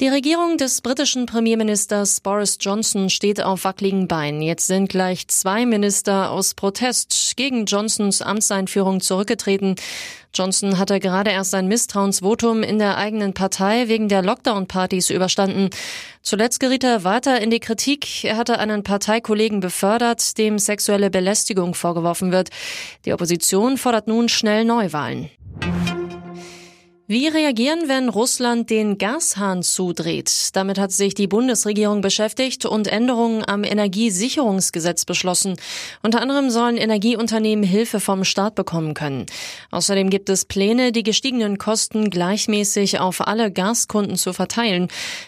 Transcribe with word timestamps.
Die 0.00 0.08
Regierung 0.08 0.56
des 0.56 0.80
britischen 0.80 1.26
Premierministers 1.26 2.22
Boris 2.22 2.56
Johnson 2.58 3.10
steht 3.10 3.42
auf 3.42 3.64
wackeligen 3.64 4.08
Beinen. 4.08 4.40
Jetzt 4.40 4.66
sind 4.66 4.88
gleich 4.88 5.28
zwei 5.28 5.66
Minister 5.66 6.30
aus 6.30 6.54
Protest 6.54 7.34
gegen 7.36 7.66
Johnsons 7.66 8.22
Amtseinführung 8.22 9.02
zurückgetreten. 9.02 9.74
Johnson 10.34 10.78
hatte 10.78 11.00
gerade 11.00 11.32
erst 11.32 11.54
ein 11.54 11.68
Misstrauensvotum 11.68 12.62
in 12.62 12.78
der 12.78 12.96
eigenen 12.96 13.34
Partei 13.34 13.88
wegen 13.88 14.08
der 14.08 14.22
Lockdown-Partys 14.22 15.10
überstanden. 15.10 15.68
Zuletzt 16.22 16.60
geriet 16.60 16.82
er 16.82 17.04
weiter 17.04 17.38
in 17.42 17.50
die 17.50 17.60
Kritik. 17.60 18.24
Er 18.24 18.38
hatte 18.38 18.58
einen 18.58 18.82
Parteikollegen 18.82 19.60
befördert, 19.60 20.38
dem 20.38 20.58
sexuelle 20.58 21.10
Belästigung 21.10 21.74
vorgeworfen 21.74 22.32
wird. 22.32 22.48
Die 23.04 23.12
Opposition 23.12 23.76
fordert 23.76 24.06
nun 24.06 24.30
schnell 24.30 24.64
Neuwahlen. 24.64 25.28
Wie 27.10 27.26
reagieren, 27.26 27.88
wenn 27.88 28.08
Russland 28.08 28.70
den 28.70 28.96
Gashahn 28.96 29.64
zudreht? 29.64 30.50
Damit 30.52 30.78
hat 30.78 30.92
sich 30.92 31.12
die 31.12 31.26
Bundesregierung 31.26 32.02
beschäftigt 32.02 32.66
und 32.66 32.86
Änderungen 32.86 33.42
am 33.44 33.64
Energiesicherungsgesetz 33.64 35.04
beschlossen. 35.06 35.56
Unter 36.04 36.22
anderem 36.22 36.50
sollen 36.50 36.76
Energieunternehmen 36.76 37.64
Hilfe 37.64 37.98
vom 37.98 38.22
Staat 38.22 38.54
bekommen 38.54 38.94
können. 38.94 39.26
Außerdem 39.72 40.08
gibt 40.08 40.28
es 40.28 40.44
Pläne, 40.44 40.92
die 40.92 41.02
gestiegenen 41.02 41.58
Kosten 41.58 42.10
gleichmäßig 42.10 43.00
auf 43.00 43.26
alle 43.26 43.50
Gaskunden 43.50 44.14
zu 44.14 44.32
verteilen. 44.32 44.86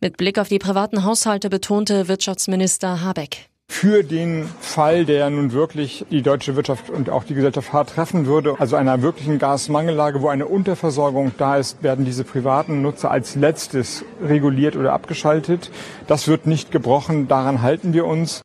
Mit 0.00 0.16
Blick 0.16 0.38
auf 0.38 0.46
die 0.46 0.60
privaten 0.60 1.02
Haushalte 1.02 1.50
betonte 1.50 2.06
Wirtschaftsminister 2.06 3.00
Habeck 3.00 3.48
für 3.68 4.04
den 4.04 4.48
Fall, 4.74 5.04
der 5.04 5.30
nun 5.30 5.52
wirklich 5.52 6.04
die 6.10 6.20
deutsche 6.20 6.56
Wirtschaft 6.56 6.90
und 6.90 7.08
auch 7.08 7.22
die 7.22 7.34
Gesellschaft 7.34 7.72
hart 7.72 7.90
treffen 7.90 8.26
würde, 8.26 8.56
also 8.58 8.74
einer 8.74 9.02
wirklichen 9.02 9.38
Gasmangellage, 9.38 10.20
wo 10.20 10.26
eine 10.26 10.46
Unterversorgung 10.46 11.30
da 11.38 11.58
ist, 11.58 11.84
werden 11.84 12.04
diese 12.04 12.24
privaten 12.24 12.82
Nutzer 12.82 13.08
als 13.08 13.36
letztes 13.36 14.04
reguliert 14.20 14.74
oder 14.74 14.92
abgeschaltet. 14.92 15.70
Das 16.08 16.26
wird 16.26 16.48
nicht 16.48 16.72
gebrochen, 16.72 17.28
daran 17.28 17.62
halten 17.62 17.92
wir 17.92 18.04
uns. 18.04 18.42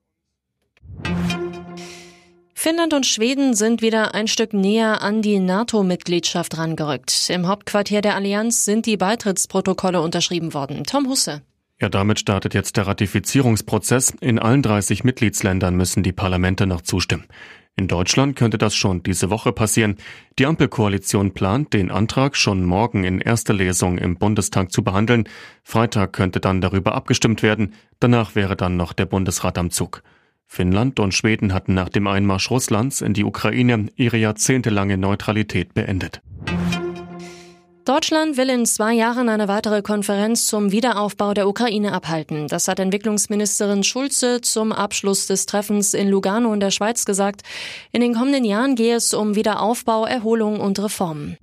Finnland 2.53 2.93
und 2.93 3.07
Schweden 3.07 3.55
sind 3.55 3.81
wieder 3.81 4.13
ein 4.13 4.27
Stück 4.27 4.53
näher 4.53 5.01
an 5.01 5.23
die 5.23 5.39
NATO-Mitgliedschaft 5.39 6.59
rangerückt. 6.59 7.31
Im 7.31 7.47
Hauptquartier 7.47 8.01
der 8.01 8.13
Allianz 8.13 8.65
sind 8.65 8.85
die 8.85 8.97
Beitrittsprotokolle 8.97 9.99
unterschrieben 9.99 10.53
worden. 10.53 10.83
Tom 10.83 11.07
Husse. 11.07 11.41
Ja, 11.81 11.87
damit 11.87 12.19
startet 12.19 12.53
jetzt 12.53 12.75
der 12.75 12.87
Ratifizierungsprozess. 12.87 14.13
In 14.19 14.37
allen 14.37 14.61
30 14.61 15.05
Mitgliedsländern 15.05 15.75
müssen 15.75 16.03
die 16.03 16.11
Parlamente 16.11 16.67
noch 16.67 16.81
zustimmen. 16.81 17.25
In 17.77 17.87
Deutschland 17.87 18.35
könnte 18.35 18.57
das 18.57 18.75
schon 18.75 19.03
diese 19.03 19.29
Woche 19.29 19.53
passieren. 19.53 19.95
Die 20.37 20.45
Ampelkoalition 20.45 21.33
plant, 21.33 21.73
den 21.73 21.91
Antrag 21.91 22.35
schon 22.35 22.65
morgen 22.65 23.05
in 23.05 23.21
erster 23.21 23.53
Lesung 23.53 23.97
im 23.97 24.17
Bundestag 24.17 24.73
zu 24.73 24.83
behandeln. 24.83 25.29
Freitag 25.63 26.11
könnte 26.11 26.41
dann 26.41 26.59
darüber 26.59 26.93
abgestimmt 26.93 27.41
werden. 27.41 27.73
Danach 28.01 28.35
wäre 28.35 28.57
dann 28.57 28.75
noch 28.75 28.91
der 28.91 29.05
Bundesrat 29.05 29.57
am 29.57 29.71
Zug. 29.71 30.03
Finnland 30.45 30.99
und 30.99 31.13
Schweden 31.13 31.53
hatten 31.53 31.73
nach 31.73 31.87
dem 31.87 32.07
Einmarsch 32.07 32.51
Russlands 32.51 32.99
in 32.99 33.13
die 33.13 33.23
Ukraine 33.23 33.87
ihre 33.95 34.17
jahrzehntelange 34.17 34.97
Neutralität 34.97 35.73
beendet. 35.73 36.21
Deutschland 37.89 38.37
will 38.37 38.51
in 38.51 38.67
zwei 38.67 38.93
Jahren 38.93 39.29
eine 39.29 39.47
weitere 39.47 39.81
Konferenz 39.81 40.45
zum 40.45 40.71
Wiederaufbau 40.71 41.33
der 41.33 41.47
Ukraine 41.47 41.91
abhalten. 41.91 42.47
Das 42.47 42.67
hat 42.67 42.79
Entwicklungsministerin 42.79 43.83
Schulze 43.83 44.41
zum 44.41 44.71
Abschluss 44.71 45.25
des 45.25 45.47
Treffens 45.47 45.95
in 45.95 46.07
Lugano 46.07 46.53
in 46.53 46.59
der 46.59 46.69
Schweiz 46.69 47.03
gesagt. 47.05 47.41
In 47.91 48.01
den 48.01 48.13
kommenden 48.13 48.45
Jahren 48.45 48.75
gehe 48.75 48.95
es 48.95 49.15
um 49.15 49.33
Wiederaufbau, 49.33 50.05
Erholung 50.05 50.59
und 50.59 50.77
Reformen. 50.77 51.35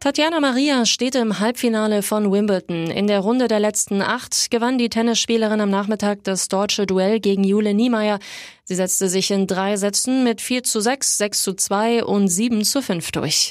Tatjana 0.00 0.40
Maria 0.40 0.86
steht 0.86 1.14
im 1.14 1.40
Halbfinale 1.40 2.00
von 2.00 2.32
Wimbledon. 2.32 2.86
In 2.86 3.06
der 3.06 3.20
Runde 3.20 3.48
der 3.48 3.60
letzten 3.60 4.00
acht 4.00 4.50
gewann 4.50 4.78
die 4.78 4.88
Tennisspielerin 4.88 5.60
am 5.60 5.68
Nachmittag 5.68 6.24
das 6.24 6.48
deutsche 6.48 6.86
Duell 6.86 7.20
gegen 7.20 7.44
Jule 7.44 7.74
Niemeyer. 7.74 8.18
Sie 8.64 8.76
setzte 8.76 9.10
sich 9.10 9.30
in 9.30 9.46
drei 9.46 9.76
Sätzen 9.76 10.24
mit 10.24 10.40
4 10.40 10.62
zu 10.62 10.80
6, 10.80 11.18
6 11.18 11.42
zu 11.42 11.52
2 11.52 12.02
und 12.02 12.28
7 12.28 12.64
zu 12.64 12.80
5 12.80 13.12
durch. 13.12 13.50